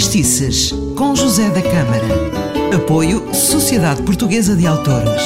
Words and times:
Fadistices, 0.00 0.72
com 0.96 1.14
José 1.14 1.50
da 1.50 1.60
Câmara. 1.60 2.74
Apoio 2.74 3.34
Sociedade 3.34 4.02
Portuguesa 4.02 4.56
de 4.56 4.66
Autores. 4.66 5.22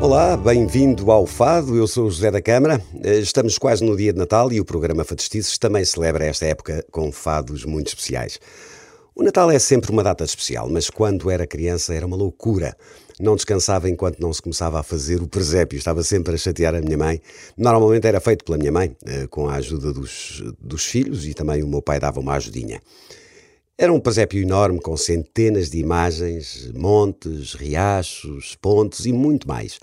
Olá, 0.00 0.36
bem-vindo 0.36 1.12
ao 1.12 1.24
Fado. 1.24 1.76
Eu 1.76 1.86
sou 1.86 2.08
o 2.08 2.10
José 2.10 2.28
da 2.28 2.42
Câmara. 2.42 2.82
Eh, 3.04 3.20
estamos 3.20 3.56
quase 3.56 3.84
no 3.84 3.96
dia 3.96 4.12
de 4.12 4.18
Natal 4.18 4.52
e 4.52 4.58
o 4.58 4.64
programa 4.64 5.04
Fadistices 5.04 5.56
também 5.56 5.84
celebra 5.84 6.24
esta 6.24 6.46
época 6.46 6.84
com 6.90 7.12
fados 7.12 7.64
muito 7.64 7.86
especiais. 7.86 8.40
O 9.14 9.22
Natal 9.22 9.50
é 9.50 9.58
sempre 9.58 9.90
uma 9.90 10.02
data 10.02 10.24
especial, 10.24 10.68
mas 10.68 10.88
quando 10.88 11.30
era 11.30 11.46
criança 11.46 11.92
era 11.94 12.06
uma 12.06 12.16
loucura 12.16 12.76
não 13.22 13.36
descansava 13.36 13.88
enquanto 13.88 14.18
não 14.18 14.32
se 14.32 14.42
começava 14.42 14.80
a 14.80 14.82
fazer 14.82 15.22
o 15.22 15.28
presépio. 15.28 15.76
Estava 15.76 16.02
sempre 16.02 16.34
a 16.34 16.36
chatear 16.36 16.74
a 16.74 16.80
minha 16.80 16.98
mãe. 16.98 17.20
Normalmente 17.56 18.06
era 18.06 18.20
feito 18.20 18.44
pela 18.44 18.58
minha 18.58 18.72
mãe, 18.72 18.96
eh, 19.06 19.26
com 19.28 19.48
a 19.48 19.54
ajuda 19.54 19.92
dos, 19.92 20.42
dos 20.58 20.84
filhos 20.84 21.24
e 21.26 21.32
também 21.32 21.62
o 21.62 21.68
meu 21.68 21.80
pai 21.80 22.00
dava 22.00 22.18
uma 22.18 22.34
ajudinha. 22.34 22.80
Era 23.78 23.92
um 23.92 24.00
presépio 24.00 24.42
enorme 24.42 24.80
com 24.80 24.96
centenas 24.96 25.70
de 25.70 25.78
imagens, 25.78 26.70
montes, 26.74 27.54
riachos, 27.54 28.56
pontes 28.60 29.06
e 29.06 29.12
muito 29.12 29.46
mais. 29.46 29.78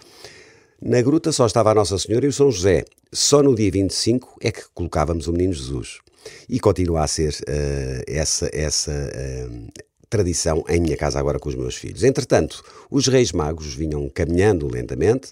Na 0.82 1.02
gruta 1.02 1.32
só 1.32 1.46
estava 1.46 1.72
a 1.72 1.76
Nossa 1.76 1.98
Senhora 1.98 2.26
e 2.26 2.30
o 2.30 2.34
São 2.34 2.52
José. 2.52 2.86
Só 3.12 3.42
no 3.42 3.56
dia 3.56 3.72
25 3.72 4.38
é 4.42 4.52
que 4.52 4.64
colocávamos 4.74 5.28
o 5.28 5.32
Menino 5.32 5.54
Jesus. 5.54 6.00
E 6.48 6.60
continua 6.60 7.04
a 7.04 7.08
ser 7.08 7.34
uh, 7.34 8.04
essa, 8.08 8.50
essa 8.54 8.92
uh, 8.92 9.68
tradição 10.10 10.64
em 10.68 10.82
minha 10.82 10.98
casa 10.98 11.20
agora 11.20 11.40
com 11.40 11.50
os 11.50 11.56
meus 11.56 11.76
filhos. 11.76 12.04
Entretanto, 12.04 12.64
os 12.90 13.08
Reis 13.08 13.32
Magos 13.32 13.74
vinham 13.74 14.10
caminhando 14.10 14.68
lentamente, 14.68 15.32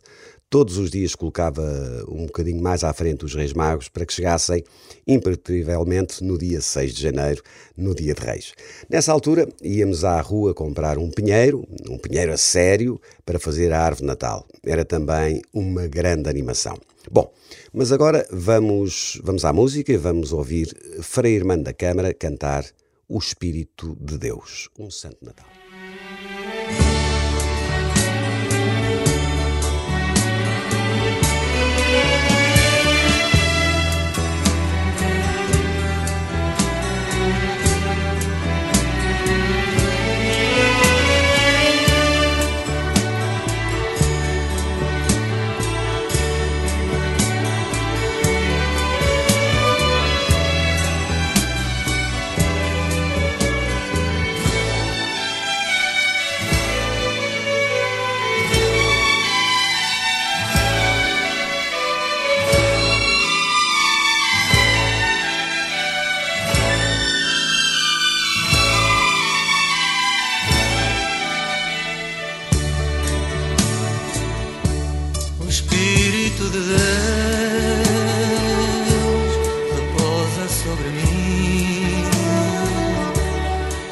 todos 0.50 0.78
os 0.78 0.90
dias 0.90 1.16
colocava 1.16 1.62
um 2.08 2.26
bocadinho 2.26 2.62
mais 2.62 2.84
à 2.84 2.94
frente 2.94 3.26
os 3.26 3.36
Reis 3.36 3.54
Magos 3.54 3.90
para 3.90 4.06
que 4.06 4.14
chegassem 4.14 4.64
impertrivelmente 5.06 6.24
no 6.24 6.38
dia 6.38 6.62
6 6.62 6.94
de 6.94 7.02
janeiro, 7.02 7.42
no 7.76 7.94
dia 7.94 8.14
de 8.14 8.22
Reis. 8.22 8.54
Nessa 8.90 9.12
altura 9.12 9.48
íamos 9.62 10.04
à 10.04 10.20
rua 10.22 10.54
comprar 10.54 10.98
um 10.98 11.10
pinheiro, 11.10 11.68
um 11.90 11.98
pinheiro 11.98 12.32
a 12.32 12.38
sério, 12.38 13.00
para 13.26 13.40
fazer 13.40 13.74
a 13.74 13.82
árvore 13.82 14.08
Natal. 14.08 14.48
Era 14.66 14.86
também 14.86 15.42
uma 15.54 15.88
grande 15.88 16.30
animação. 16.30 16.78
Bom, 17.12 17.32
mas 17.74 17.92
agora 17.92 18.28
vamos, 18.32 19.20
vamos 19.24 19.46
à 19.46 19.54
música 19.54 19.92
e 19.92 19.98
vamos 19.98 20.34
ouvir 20.34 20.76
Frei 21.02 21.36
Irmã 21.36 21.58
da 21.58 21.74
Câmara 21.74 22.14
cantar 22.14 22.66
o 23.08 23.18
Espírito 23.18 23.96
de 24.00 24.18
Deus. 24.18 24.70
Um 24.78 24.92
Santo 24.92 25.18
Natal. 25.22 25.57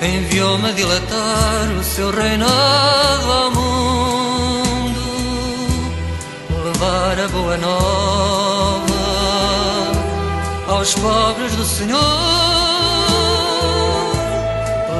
Enviou-me 0.05 0.69
a 0.69 0.71
dilatar 0.71 1.67
o 1.79 1.83
seu 1.83 2.11
reinado 2.11 3.31
ao 3.31 3.51
mundo, 3.51 4.99
levar 6.63 7.19
a 7.19 7.27
boa 7.27 7.57
nova 7.57 8.93
aos 10.67 10.93
pobres 10.95 11.55
do 11.55 11.65
Senhor, 11.65 11.99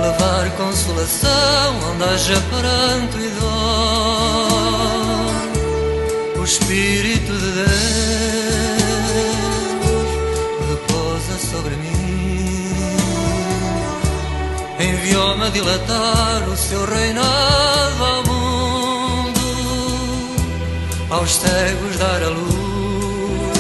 levar 0.02 0.50
consolação 0.58 1.80
onde 1.92 2.04
haja 2.04 2.42
pranto 2.50 3.20
e 3.20 3.30
dor. 3.40 3.56
O 6.40 6.44
Espírito 6.44 7.32
de 7.32 7.52
Deus 7.52 8.75
a 15.46 15.50
dilatar 15.50 16.50
o 16.50 16.58
seu 16.58 16.86
reinado 16.86 18.04
ao 18.04 18.24
mundo, 18.24 19.40
aos 21.12 21.36
cegos 21.36 21.98
dar 21.98 22.24
a 22.24 22.30
luz 22.30 23.58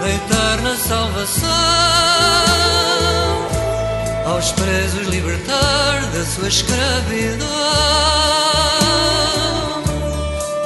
da 0.00 0.08
eterna 0.08 0.76
salvação, 0.76 1.48
aos 4.26 4.52
presos 4.52 5.08
libertar 5.08 6.06
da 6.12 6.24
sua 6.24 6.48
escravidão. 6.48 7.48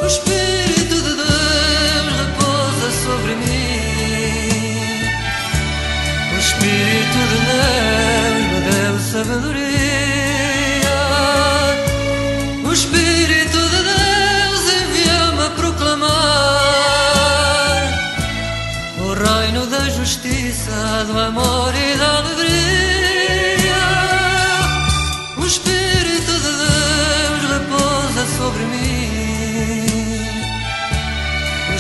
O 0.03 0.07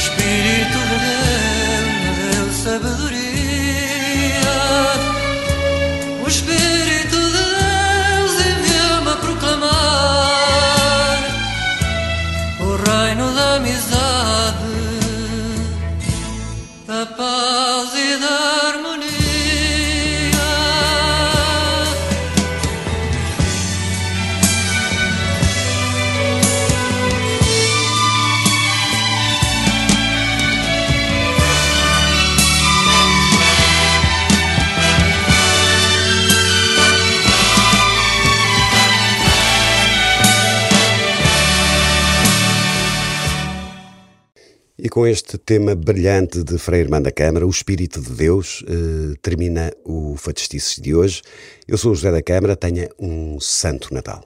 O 0.08 0.47
com 44.98 45.06
este 45.06 45.38
tema 45.38 45.76
brilhante 45.76 46.42
de 46.42 46.58
Frei 46.58 46.80
Irmã 46.80 47.00
da 47.00 47.12
Câmara, 47.12 47.46
o 47.46 47.50
Espírito 47.50 48.00
de 48.00 48.10
Deus, 48.14 48.64
eh, 48.66 49.14
termina 49.22 49.72
o 49.84 50.16
Fatistices 50.16 50.74
de 50.82 50.92
hoje. 50.92 51.22
Eu 51.68 51.78
sou 51.78 51.92
o 51.92 51.94
José 51.94 52.10
da 52.10 52.20
Câmara, 52.20 52.56
tenha 52.56 52.88
um 52.98 53.38
Santo 53.38 53.94
Natal. 53.94 54.24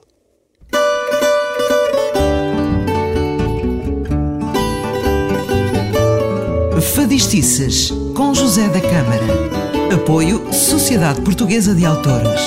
Fadistices, 6.95 7.91
com 8.15 8.33
José 8.33 8.67
da 8.69 8.81
Câmara. 8.81 9.93
Apoio 9.93 10.51
Sociedade 10.51 11.21
Portuguesa 11.21 11.75
de 11.75 11.85
Autores. 11.85 12.41